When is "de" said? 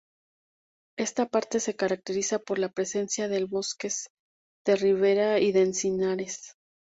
3.27-3.43, 4.65-4.75, 5.51-5.61